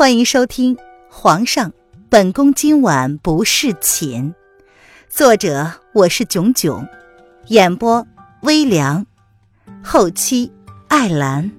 [0.00, 0.76] 欢迎收听
[1.10, 1.74] 《皇上，
[2.08, 4.32] 本宫今晚不侍寝》，
[5.10, 6.88] 作者我是囧囧，
[7.48, 8.06] 演播
[8.40, 9.04] 微凉，
[9.84, 10.50] 后期
[10.88, 11.52] 艾兰。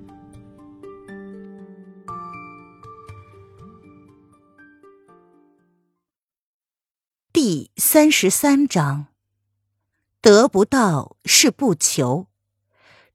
[7.32, 9.06] 第三十三章：
[10.20, 12.26] 得不到是不求，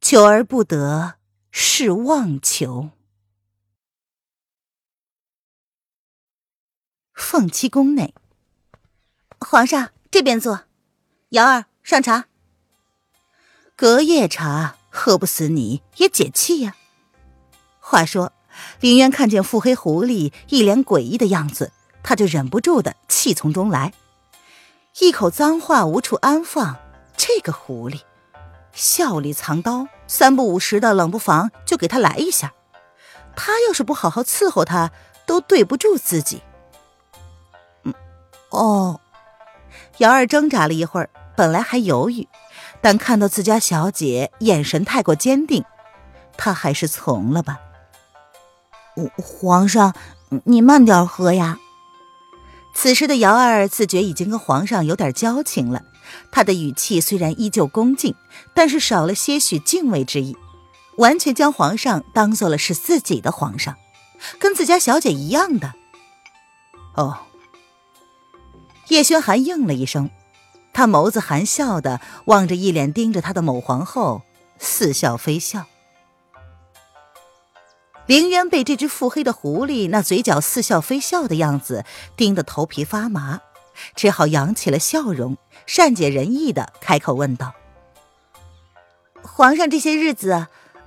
[0.00, 1.14] 求而不得
[1.50, 2.90] 是妄求。
[7.16, 8.14] 凤栖宫内，
[9.40, 10.64] 皇上这边坐。
[11.30, 12.26] 瑶儿上茶。
[13.74, 16.76] 隔夜茶喝不死你也解气呀。
[17.80, 18.34] 话说，
[18.80, 23.94] 林渊看见腹黑狐狸一脸诡异的样子，他就忍不住的气从中来，
[25.00, 26.76] 一口脏话无处安放。
[27.16, 28.02] 这个狐狸，
[28.72, 32.52] 笑里藏刀，三不五时的冷不防就给他来一下。
[33.34, 34.92] 他要是不好好伺候他，
[35.26, 36.42] 都对不住自己。
[38.56, 39.00] 哦，
[39.98, 42.26] 瑶儿挣扎了一会儿，本来还犹豫，
[42.80, 45.62] 但看到自家小姐眼神太过坚定，
[46.38, 47.58] 她还是从了吧。
[49.18, 49.94] 皇上，
[50.44, 51.58] 你慢点喝呀。
[52.74, 55.82] 此时的瑶儿自觉已经跟皇上有点交情了，
[56.32, 58.14] 她的语气虽然依旧恭敬，
[58.54, 60.34] 但是少了些许敬畏之意，
[60.96, 63.76] 完全将皇上当做了是自己的皇上，
[64.38, 65.74] 跟自家小姐一样的。
[66.94, 67.18] 哦。
[68.88, 70.10] 叶轩寒应了一声，
[70.72, 74.22] 他眸子含笑的望着一脸盯着他的某皇后，
[74.58, 75.66] 似笑非笑。
[78.06, 81.84] 凌渊被这只腹黑的狐狸那嘴角似笑非笑的样子
[82.16, 83.40] 盯得头皮发麻，
[83.96, 85.36] 只好扬起了笑容，
[85.66, 87.54] 善解人意的开口问道
[89.22, 90.46] ：“皇上这些日子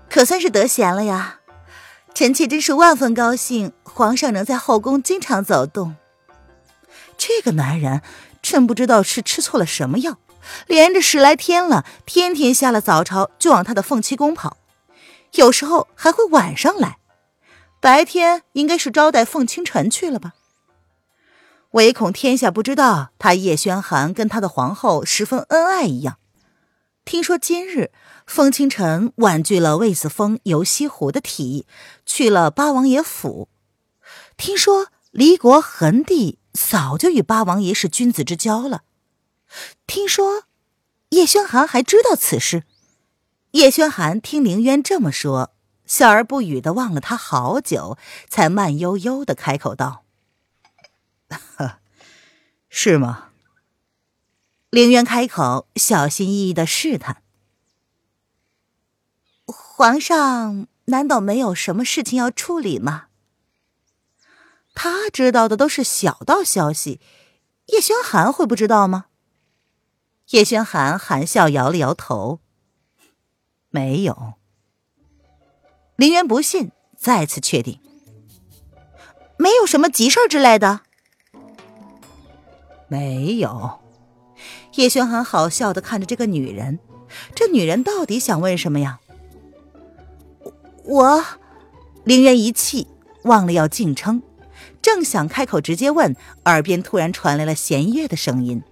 [0.09, 1.39] 可算是得闲了呀？
[2.13, 5.97] 臣妾真是万分高兴，皇上能在后宫经常走动。”
[7.19, 8.01] 这个男人
[8.41, 10.17] 真不知道是吃错了什么药，
[10.67, 14.55] 连着十来天了，天天下了早朝就往他的凤栖宫跑，
[15.33, 16.97] 有时候还会晚上来，
[17.81, 20.33] 白天应该是招待凤清晨去了吧？
[21.71, 26.17] 唯恐天下不知道他叶轩寒跟他的皇后十分恩爱一样。
[27.03, 27.91] 听说今日
[28.25, 31.65] 凤清晨婉拒了魏子峰游西湖的提议，
[32.05, 33.49] 去了八王爷府。
[34.37, 36.38] 听说离国恒帝。
[36.61, 38.83] 早就与八王爷是君子之交了。
[39.87, 40.43] 听说
[41.09, 42.63] 叶轩寒还知道此事。
[43.51, 45.53] 叶轩寒听凌渊这么说，
[45.85, 50.03] 笑而不语的望了他好久，才慢悠悠的开口道
[52.69, 53.29] ：“是吗？”
[54.69, 57.23] 凌渊开口，小心翼翼的试探
[59.47, 63.05] ：“皇上难道没有什么事情要处理吗？”
[64.81, 67.01] 他知道的都是小道消息，
[67.65, 69.07] 叶轩寒会不知道吗？
[70.29, 72.39] 叶轩寒含笑摇了摇头，
[73.69, 74.35] 没有。
[75.97, 77.81] 林渊不信，再次确定，
[79.37, 80.79] 没有什么急事之类的。
[82.87, 83.81] 没有。
[84.75, 86.79] 叶轩寒好笑的看着这个女人，
[87.35, 89.01] 这女人到底想问什么呀？
[90.85, 91.25] 我，
[92.05, 92.87] 林渊一气，
[93.23, 94.23] 忘了要敬称。
[94.81, 98.63] 正想开口直接问，耳边突然传来了弦月的声音：“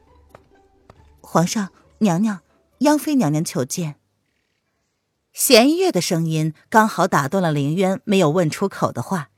[1.22, 1.70] 皇上，
[2.00, 2.42] 娘娘，
[2.80, 3.96] 央妃娘娘求见。”
[5.34, 9.30] 弦月的声音刚好打断了凌渊没有问出口的话。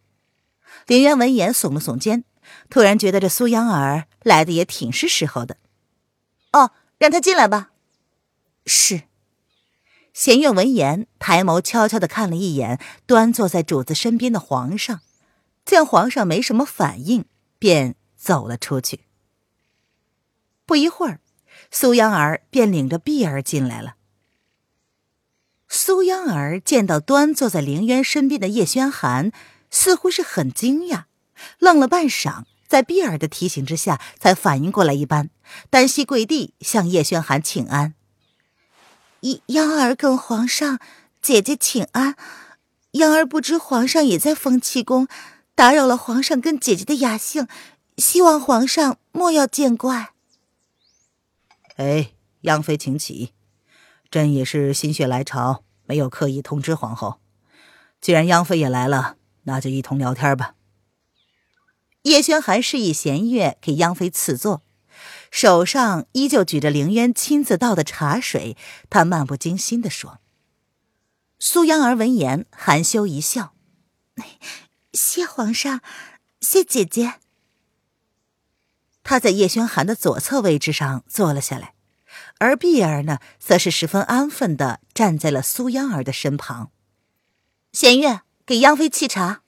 [0.87, 2.23] 凌渊闻言耸了耸肩，
[2.69, 5.57] 突然觉得这苏央儿来的也挺是时候的。
[6.53, 7.71] 哦，让她进来吧。
[8.65, 9.01] 是。
[10.13, 15.01] 弦月闻言，抬眸悄悄的看了一眼端坐在主子身边的皇上。
[15.69, 17.25] 见皇上没什么反应，
[17.59, 19.01] 便走了出去。
[20.65, 21.19] 不一会儿，
[21.69, 23.93] 苏央儿便领着碧儿进来了。
[25.67, 29.31] 苏央儿见到端坐在凌渊身边的叶轩寒，
[29.69, 31.03] 似乎是很惊讶，
[31.59, 35.29] 愣了半晌，在碧儿的提醒之下，才反应过来一般，
[35.69, 37.93] 单膝跪地向叶轩寒请安
[39.21, 40.79] ：“央央儿跟皇上、
[41.21, 42.15] 姐姐请安。
[42.93, 45.07] 央儿不知皇上也在风气宫。”
[45.59, 47.45] 打扰了皇上跟姐姐的雅兴，
[47.97, 50.13] 希望皇上莫要见怪。
[51.75, 52.11] 哎，
[52.43, 53.33] 央妃请起，
[54.09, 57.19] 朕也是心血来潮，没有刻意通知皇后。
[57.99, 60.55] 既然央妃也来了，那就一同聊天吧。
[62.03, 64.63] 叶轩寒示意弦月给央妃赐座，
[65.29, 68.55] 手上依旧举着凌渊亲自倒的茶水，
[68.89, 70.19] 他漫不经心的说。
[71.37, 73.51] 苏央儿闻言含羞一笑。
[75.19, 75.81] 谢皇上，
[76.39, 77.15] 谢姐姐。
[79.03, 81.73] 他在叶轩寒的左侧位置上坐了下来，
[82.37, 86.71] 而碧儿呢，则是十分安分的站在了苏央儿的身旁。
[87.73, 89.41] 弦月，给央妃沏茶。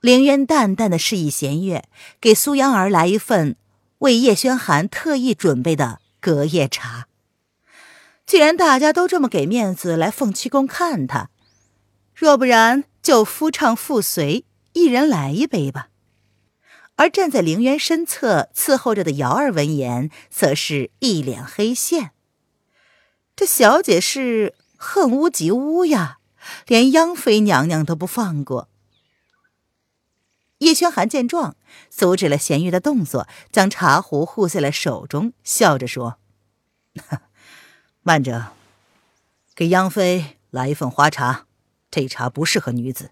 [0.00, 1.88] 凌渊淡淡的示意弦月
[2.20, 3.54] 给苏央儿来一份
[3.98, 7.06] 为叶轩寒特意准备的隔夜茶。
[8.26, 11.30] 既然大家都这么给面子来凤栖宫看他，
[12.12, 14.44] 若不然就夫唱妇随，
[14.78, 15.88] 一人来一杯吧。
[16.94, 22.12] 而站在凌渊身侧伺候着的瑶儿闻言，则是一脸黑线。
[23.36, 26.18] 这小姐是恨屋及乌呀，
[26.66, 28.68] 连央妃娘娘都不放过。
[30.58, 31.54] 叶轩寒见状，
[31.88, 36.18] 阻止了咸鱼的动作，将茶壶护在了手中，笑着说
[38.02, 38.52] ：“慢着，
[39.54, 41.46] 给央妃来一份花茶，
[41.90, 43.10] 这茶不适合女子。”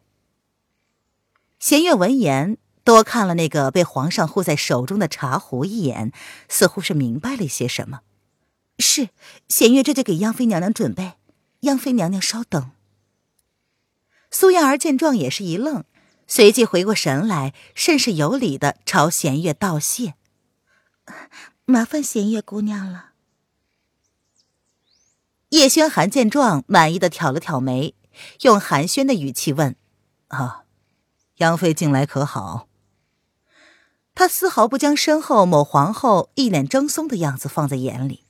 [1.58, 6.12] 弦月闻言，多看了那个被皇上护在手中的茶壶一眼，
[6.48, 8.00] 似乎是明白了一些什么。
[8.78, 9.08] 是，
[9.48, 11.14] 弦月这就给央妃娘娘准备。
[11.60, 12.70] 央妃娘娘稍等。
[14.30, 15.84] 苏燕儿见状也是一愣。
[16.28, 20.14] 随即回过神来，甚是有礼的朝弦月道谢
[21.64, 23.12] ：“麻烦弦月姑娘了。”
[25.50, 27.94] 叶轩寒见状，满意的挑了挑眉，
[28.42, 29.76] 用寒暄的语气问
[30.28, 30.64] ：“啊，
[31.36, 32.68] 杨妃近来可好？”
[34.14, 38.24] 他丝毫不将身后某皇后一脸怔忪的样子放在眼里。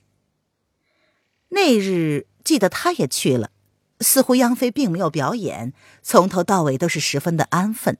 [1.49, 3.51] 那日记得他也去了。
[3.99, 5.73] 似乎杨妃并没有表演，
[6.03, 7.97] 从头到尾都是十分的安分，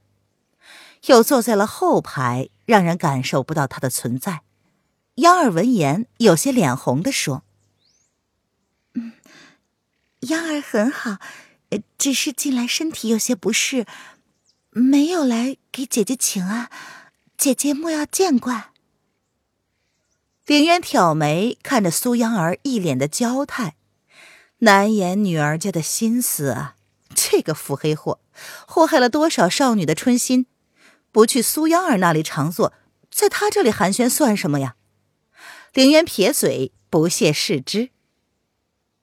[1.07, 4.44] 又坐在了后排，让人感受不到她的存在。
[5.15, 7.44] 央儿闻言，有些脸红的说
[8.94, 9.13] ：“嗯，
[10.19, 11.18] 央儿很好，
[11.98, 13.88] 只是近来身体有些不适，
[14.79, 16.69] 没有来给姐姐请安，
[17.35, 18.71] 姐姐莫要见怪。”
[20.45, 23.75] 凌渊挑眉看着苏央儿，一脸的娇态。
[24.59, 26.75] 难掩女儿家的心思啊！
[27.13, 28.19] 这个腹黑货，
[28.68, 30.45] 祸害了多少少女的春心？
[31.12, 32.73] 不去苏央儿那里常坐，
[33.12, 34.75] 在他这里寒暄算什么呀？
[35.73, 37.89] 凌渊撇嘴，不屑视之。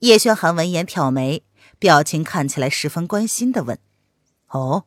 [0.00, 1.44] 叶轩寒闻言挑眉，
[1.78, 3.78] 表情看起来十分关心的问
[4.48, 4.86] ：“哦，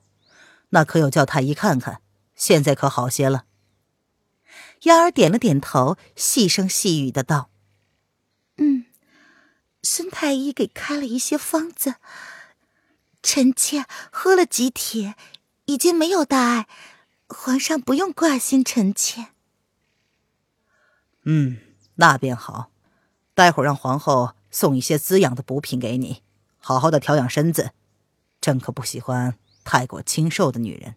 [0.70, 2.02] 那可有叫太医看看？
[2.36, 3.46] 现在可好些了？”
[4.84, 7.50] 丫儿点了点头，细声细语的道
[8.58, 8.86] ：“嗯。”
[9.84, 11.96] 孙太医给开了一些方子，
[13.24, 15.16] 臣妾喝了几帖，
[15.66, 16.68] 已经没有大碍，
[17.30, 19.28] 皇上不用挂心臣妾。
[21.24, 21.60] 嗯，
[21.96, 22.70] 那便好，
[23.34, 26.22] 待会儿让皇后送一些滋养的补品给你，
[26.58, 27.72] 好好的调养身子。
[28.42, 29.38] 朕可不喜欢
[29.68, 30.96] 太过清瘦的女人。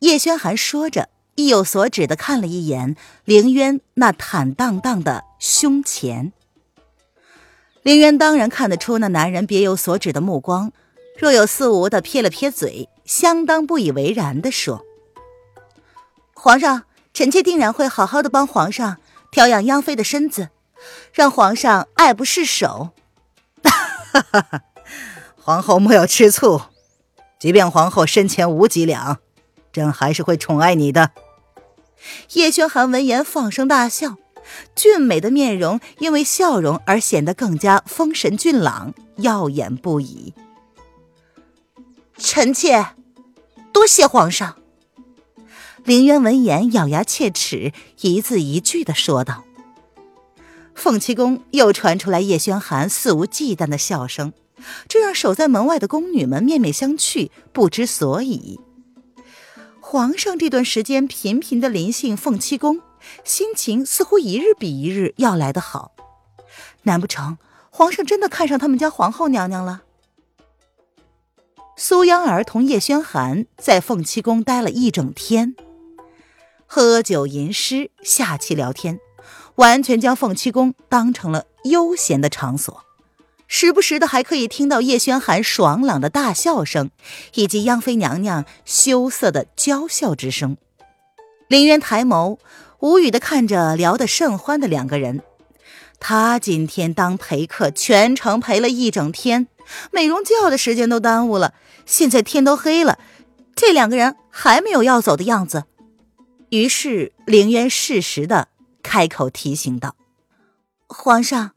[0.00, 6.32] 叶轩寒说着，意有所指的看了一眼凌渊那坦荡荡的胸前。
[7.82, 10.72] 凌渊当然看得出那男人别有所指的目光，
[11.16, 14.84] 若有似无的撇了撇嘴，相当不以为然的说
[16.34, 18.98] ：“皇上，臣妾定然会好好的帮皇上
[19.30, 20.48] 调养央妃的身子，
[21.12, 22.90] 让皇上爱不释手。”
[23.62, 24.62] 哈哈哈
[25.36, 26.60] 皇后莫要吃醋，
[27.44, 29.18] 即便皇后身前无几两，
[29.70, 31.10] 朕还是会宠爱你的。
[32.32, 34.16] 叶轩寒闻言放声大笑。
[34.74, 40.32] 俊美的面容因为笑容而显得更加丰神俊朗，耀眼不已。
[42.16, 42.94] 臣妾
[43.74, 44.56] 多谢皇上。
[45.84, 49.44] 凌渊闻言咬牙切齿，一字一句的说道。
[50.74, 54.32] 凤栖宫又传出来叶轩寒肆无忌惮的笑声，
[54.88, 58.60] 这让守在门外的宫女们面面相觑，不知所以。
[59.80, 62.80] 皇上这段时间频频的临幸凤栖宫。
[63.22, 65.92] 心情似乎一日比一日要来得好，
[66.84, 67.36] 难不成
[67.68, 69.82] 皇上真的看上他们家皇后娘娘了？
[71.76, 75.54] 苏央儿同叶轩寒在凤栖宫待了一整天，
[76.66, 78.98] 喝酒吟诗，下棋聊天，
[79.56, 82.84] 完全将凤栖宫当成了悠闲的场所，
[83.46, 86.90] 时不时的还可以听到叶轩寒爽朗的大笑声，
[87.34, 90.56] 以及央妃娘娘羞涩的娇笑之声。
[91.48, 92.38] 林渊抬眸。
[92.80, 95.22] 无语的看着聊得甚欢的两个人，
[95.98, 99.46] 他今天当陪客，全程陪了一整天，
[99.90, 101.54] 美容觉的时间都耽误了。
[101.86, 102.98] 现在天都黑了，
[103.56, 105.64] 这两个人还没有要走的样子。
[106.50, 108.48] 于是凌渊适时的
[108.82, 109.96] 开口提醒道
[110.86, 111.52] ：“皇上，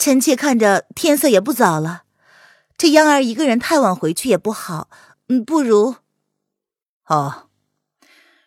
[0.00, 2.04] 臣妾看着天色也不早了，
[2.78, 4.88] 这央儿一个人太晚回去也不好，
[5.28, 5.96] 嗯，不如……
[7.04, 7.50] 哦，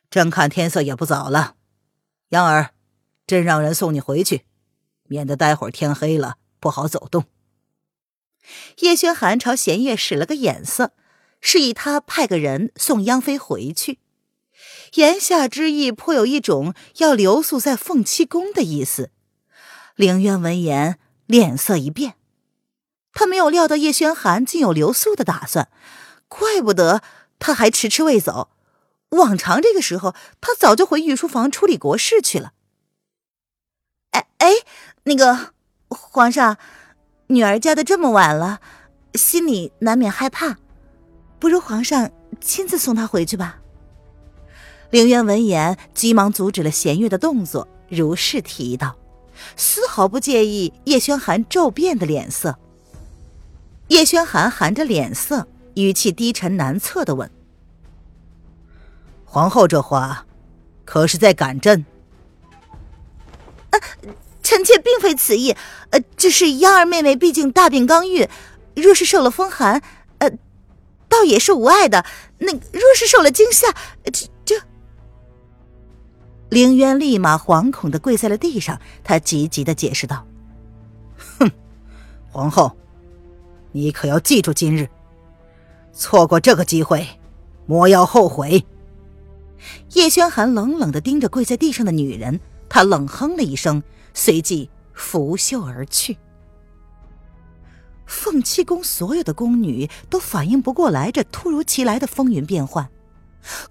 [0.10, 1.53] 朕看天色也不早了，
[2.29, 2.72] 央儿，
[3.27, 4.45] 朕让人送你回去，
[5.03, 7.25] 免得待会儿天黑了不好走动。
[8.79, 10.93] 叶轩寒朝弦月使了个眼色，
[11.39, 14.00] 示意他派个人送央妃回去。
[14.95, 19.12] 言下之意，颇有一种要留宿在凤栖宫的意思。
[19.95, 22.15] 凌渊闻言，脸色一变，
[23.13, 25.69] 他没有料到叶轩寒竟有留宿的打算，
[26.27, 27.01] 怪不得
[27.39, 28.49] 他还迟迟未走。
[29.09, 32.53] 往常这个时候，他早就回御书房处理国事去了。
[34.11, 34.51] 哎哎，
[35.03, 35.53] 那个
[35.89, 36.57] 皇上，
[37.27, 38.59] 女儿嫁的这么晚了，
[39.13, 40.57] 心里难免害怕，
[41.39, 42.11] 不如皇上
[42.41, 43.59] 亲自送她回去吧。
[44.89, 48.95] 凌渊闻言，急忙阻止了弦月的动作，如是提议道，
[49.55, 52.57] 丝毫不介意叶轩寒骤变的脸色。
[53.89, 57.29] 叶轩寒含着脸色，语气低沉难测的问。
[59.25, 60.25] 皇后这话，
[60.85, 61.85] 可是在赶朕？
[63.71, 63.79] 呃，
[64.41, 65.55] 臣妾并非此意，
[65.89, 68.29] 呃，只是央儿妹妹毕竟大病刚愈，
[68.75, 69.81] 若是受了风寒，
[70.19, 70.31] 呃，
[71.09, 72.05] 倒也是无碍的。
[72.37, 73.67] 那若是受了惊吓，
[74.11, 74.27] 这……
[76.53, 80.24] 凌渊立马惶恐的跪在了地上，他急急的解释道
[81.39, 81.50] ：“哼，
[82.31, 82.72] 皇后，
[83.72, 84.88] 你可要记住今日，
[85.93, 87.07] 错过这个机会，
[87.65, 88.63] 莫要后悔。”
[89.93, 93.81] 叶轩寒冷冷的盯着跪在地上的女人，他冷哼了一声，
[94.13, 96.17] 随即拂袖而去。
[98.05, 102.88] 凤栖宫所有的宫女都反应不过来这突如其来的风云变幻，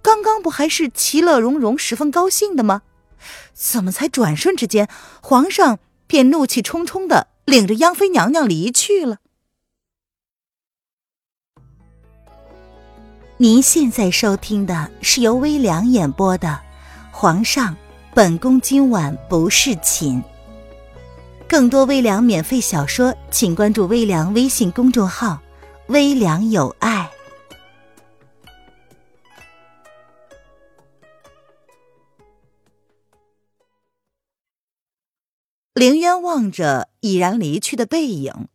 [0.01, 2.83] 刚刚不还是其乐融融、十分高兴的吗？
[3.55, 4.89] 怎么才转瞬之间，
[5.21, 9.19] 皇上便怒气冲冲的领着央妃娘娘离去了？
[13.39, 16.49] 您现在收听的是由微凉演播的
[17.17, 17.77] 《皇上，
[18.15, 20.23] 本宫今晚不侍寝》。
[21.49, 25.41] 更多微凉免费小说，请关注微凉微信公众号
[25.89, 27.11] “微凉有爱”。
[35.83, 38.47] 凌渊望着已然离去的背影，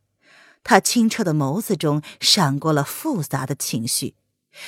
[0.64, 4.16] 他清澈的眸子中闪过了复杂的情绪。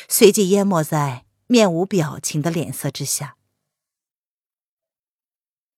[0.09, 3.37] 随即淹没在面无表情的脸色之下。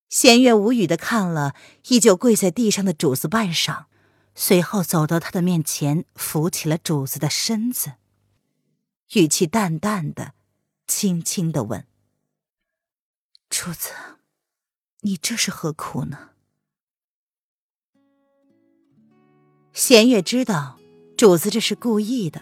[0.10, 1.54] 弦月无语的看了
[1.90, 3.86] 依旧跪在地上的主子半晌，
[4.34, 7.92] 随后走到他的面前，扶起了主子的身子，
[9.14, 10.34] 语气淡淡的、
[10.88, 11.86] 轻轻的问
[13.52, 13.92] ：“主子，
[15.02, 16.30] 你这是何苦呢？”
[19.74, 20.78] 弦月知道
[21.16, 22.42] 主子这是故意的。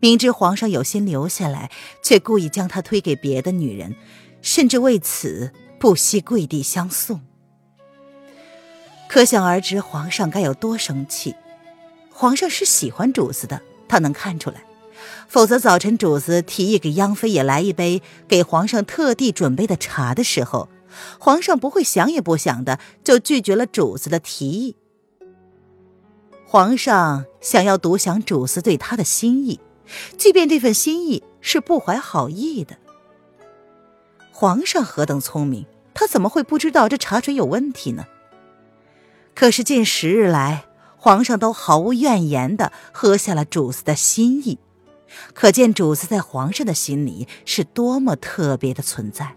[0.00, 1.70] 明知皇上有心留下来，
[2.02, 3.94] 却故意将他推给别的女人，
[4.42, 7.22] 甚至为此不惜跪地相送。
[9.08, 11.34] 可想而知，皇上该有多生气。
[12.10, 14.64] 皇上是喜欢主子的，他能看出来。
[15.26, 20.68] 否则，早晨主子提议给央妃也来一杯给皇上特地准备的茶的时候，
[21.18, 24.76] 皇上不会想也不想的就拒绝了主子的提议。
[26.46, 29.60] 皇上想要独享主子对他的心意。
[30.16, 32.78] 即便这份心意是不怀好意的，
[34.32, 38.06] 皇上何等聪明，他怎么会不知道这茶水有问题呢？
[39.34, 40.64] 可是近十日来，
[40.96, 44.58] 皇上都毫无怨言的喝下了主子的心意，
[45.34, 49.36] 可见主子在皇上的心里是多么特别的存在。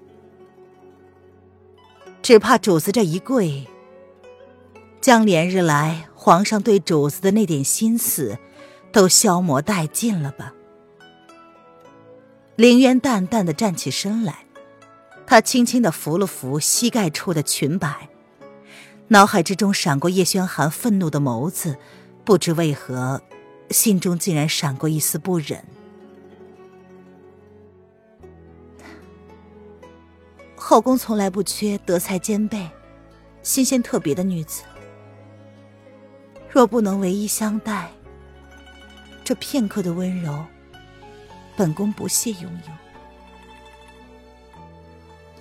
[2.22, 3.68] 只怕主子这一跪，
[5.02, 8.38] 将连日来皇上对主子的那点心思。
[8.92, 10.54] 都消磨殆尽了吧？
[12.56, 14.46] 凌渊淡淡的站起身来，
[15.26, 18.10] 他轻轻的扶了扶膝盖处的裙摆，
[19.10, 21.78] 脑海之中闪过叶轩寒愤怒的眸子，
[22.26, 23.22] 不知为何，
[23.70, 25.64] 心中竟然闪过一丝不忍。
[30.56, 32.70] 后宫从来不缺德才兼备、
[33.44, 34.64] 新鲜特别的女子，
[36.50, 37.90] 若不能唯一相待。
[39.24, 40.46] 这片刻的温柔，
[41.56, 42.74] 本宫不屑拥有。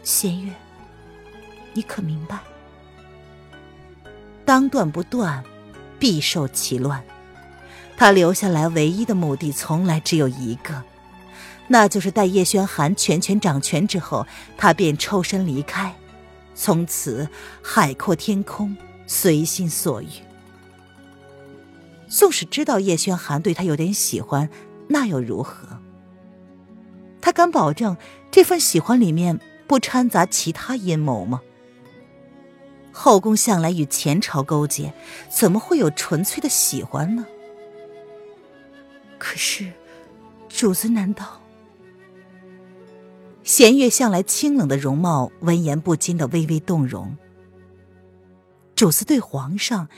[0.03, 0.53] 弦月，
[1.73, 2.39] 你可明白？
[4.45, 5.43] 当断不断，
[5.99, 7.03] 必受其乱。
[7.97, 10.83] 他留下来唯一的目的，从来只有一个，
[11.67, 15.95] 那就是待叶轩寒全权掌权之后，他便抽身离开，
[16.55, 17.29] 从此
[17.63, 20.09] 海阔天空，随心所欲。
[22.17, 24.49] 纵使知道叶轩寒对他有点喜欢，
[24.89, 25.69] 那又如何？
[27.21, 27.95] 他敢保证
[28.31, 31.43] 这份喜欢里面不掺杂其他阴谋吗？
[32.91, 34.95] 后宫向来与前朝勾结，
[35.29, 37.27] 怎么会有纯粹的喜欢呢？
[39.19, 39.71] 可是，
[40.49, 41.43] 主子难道？
[43.45, 47.15] 弦月向来清冷的容貌，闻言不禁的微微动容。
[48.75, 49.91] 主子对皇上，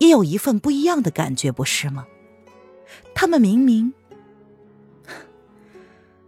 [0.00, 2.06] 也有一份不一样的感觉，不是吗？
[3.14, 3.92] 他们明明……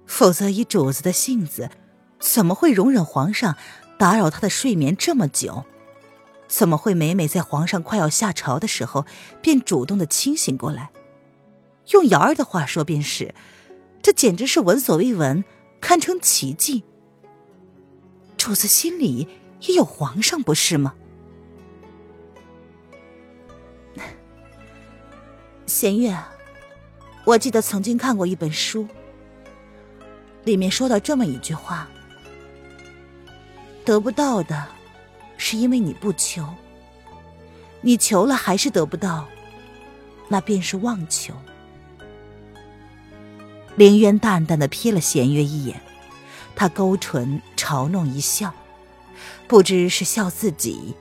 [0.07, 1.71] 否则以主子的性子，
[2.21, 3.57] 怎么会容忍皇上
[3.99, 5.65] 打扰他的睡眠这么久？
[6.47, 9.07] 怎么会每每在皇上快要下朝的时候，
[9.41, 10.91] 便主动的清醒过来？
[11.93, 13.35] 用瑶儿的话说，便是，
[14.03, 15.43] 这简直是闻所未闻，
[15.81, 16.85] 堪称奇迹。
[18.37, 19.29] 主子心里
[19.63, 20.95] 也有皇上，不是吗？
[25.73, 26.15] 弦月，
[27.25, 28.87] 我记得曾经看过一本书，
[30.45, 31.89] 里面说到这么一句话：
[33.83, 34.69] 得不到的。
[35.39, 36.47] 是因为你不求，
[37.81, 39.27] 你求了还是得不到，
[40.29, 41.33] 那便是妄求。
[43.75, 45.81] 凌渊淡淡的瞥了弦月一眼，
[46.55, 48.53] 他勾唇嘲弄一笑，
[49.49, 50.95] 不知是笑自己，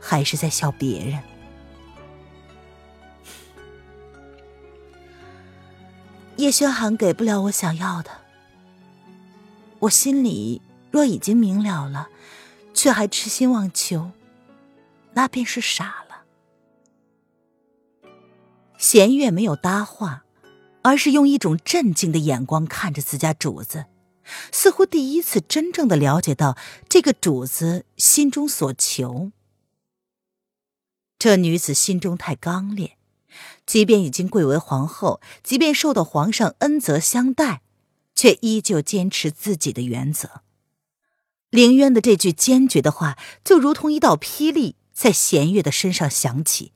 [0.00, 1.22] 还是在笑别人。
[6.38, 8.10] 叶轩寒给不了我想要的，
[9.80, 12.08] 我心里若已经明了了。
[12.74, 14.12] 却还痴心妄求，
[15.14, 16.22] 那便是傻了。
[18.78, 20.24] 弦月没有搭话，
[20.82, 23.86] 而是用一种震惊的眼光看着自家主子，
[24.52, 26.56] 似乎第一次真正的了解到
[26.88, 29.32] 这个主子心中所求。
[31.18, 32.96] 这女子心中太刚烈，
[33.66, 37.62] 即便已经贵为皇后，即便受到皇上恩泽相待，
[38.14, 40.42] 却依旧坚持自己的原则。
[41.50, 46.72] 凌渊的这句坚决的话，就如同一道霹雳在弦月的身上响起，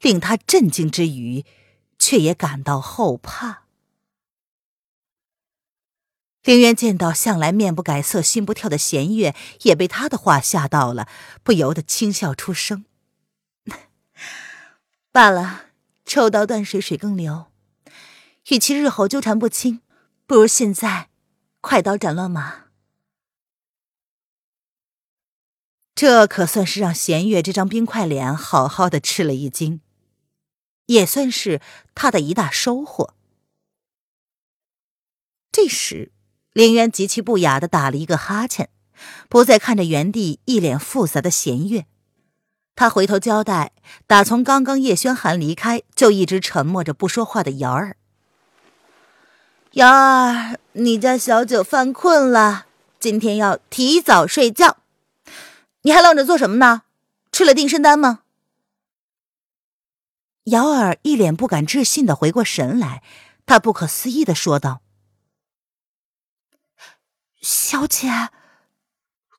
[0.00, 1.44] 令他震惊之余，
[1.98, 3.64] 却也感到后怕。
[6.42, 11.08] 凌渊见到向来面不改色、心不跳的弦月，也被他的话吓到了，
[11.42, 12.84] 不由得轻笑出声
[15.10, 15.68] ：“罢了，
[16.04, 17.46] 抽刀断水，水更流。
[18.48, 19.80] 与其日后纠缠不清，
[20.26, 21.08] 不如现在
[21.60, 22.64] 快刀斩乱麻。”
[25.94, 29.80] 这可算是让弦月这张冰块脸好好的吃了一惊，
[30.86, 31.60] 也算是
[31.94, 33.14] 他的一大收获。
[35.52, 36.10] 这时，
[36.52, 38.70] 凌渊极其不雅的打了一个哈欠，
[39.28, 41.86] 不再看着原地一脸复杂的弦月，
[42.76, 43.72] 他回头交代：
[44.06, 47.96] 打从刚刚叶轩寒离开，就一直沉默着不说话的瑶儿。
[49.72, 52.66] 瑶儿，你家小九犯困了，
[52.98, 54.78] 今天要提早睡觉。
[55.82, 56.82] 你还愣着做什么呢？
[57.30, 58.20] 吃了定身丹吗？
[60.44, 63.02] 瑶儿一脸不敢置信的回过神来，
[63.46, 64.80] 她不可思议的说道
[67.40, 68.30] ：“小姐，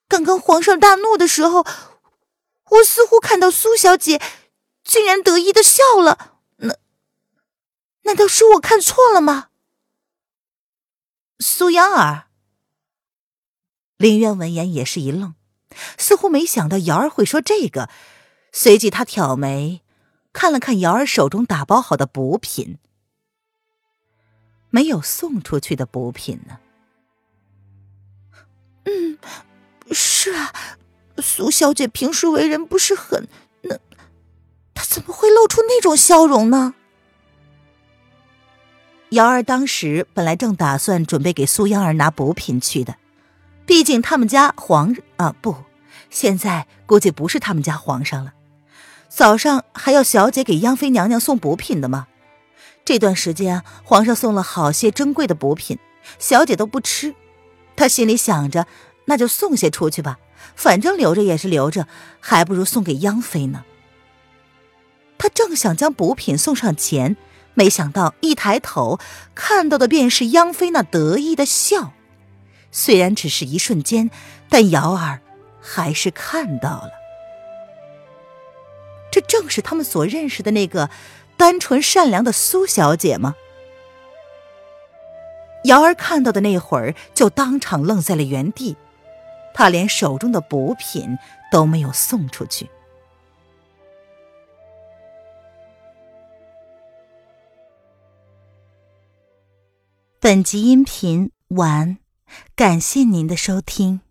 [0.08, 1.65] 刚刚皇上大怒的时候，
[2.71, 4.21] 我似乎看到苏小姐
[4.84, 6.38] 竟然得意的笑了。
[6.58, 6.75] 那
[8.04, 9.49] 难道是我看错了吗？”
[11.39, 12.28] 苏央儿，
[13.97, 15.36] 林渊闻言也是一愣。
[15.97, 17.89] 似乎没想到瑶儿会说这个，
[18.54, 19.82] 随即他挑眉，
[20.32, 22.78] 看了看瑶儿手中打包好的补品，
[24.69, 26.60] 没有送出去的补品呢。
[28.86, 29.17] 嗯，
[29.91, 30.54] 是啊，
[31.17, 33.28] 苏小姐平时为人不是很……
[33.62, 33.78] 那
[34.73, 36.73] 她怎么会露出那种笑容呢？
[39.10, 42.95] 瑶儿当时本来正打算准备给苏央儿拿补品去的。
[43.65, 45.56] 毕竟他们家皇啊不，
[46.10, 48.34] 现在估计不是他们家皇上了。
[49.08, 52.08] 早上还要小姐给央妃娘娘送补品的吗？
[52.84, 55.80] 这段时间皇上送了好些珍贵的补品，
[56.19, 57.15] 小姐都不吃。
[57.75, 58.67] 她心里想着，
[59.06, 60.19] 那就送些出去吧，
[60.56, 61.88] 反正留着也是留着，
[62.20, 63.64] 还不如送给央妃呢。
[65.18, 67.16] 她正想将补品送上前，
[67.54, 69.00] 没想到一抬头
[69.34, 71.94] 看到的便是央妃那得意的笑。
[72.72, 74.12] 虽然只是一瞬间，
[74.50, 75.22] 但瑶儿
[75.62, 76.92] 还是看到了。
[79.12, 80.90] 这正是他们所认识的那个
[81.38, 83.36] 单纯善良的苏小姐吗？
[85.64, 88.76] 瑶儿看到的那会儿，就当场愣在了原地。
[89.56, 91.18] 他连手中的补品
[91.52, 92.70] 都没有送出去。
[100.20, 101.98] 本集音频完。
[102.56, 104.05] 感谢您的收听。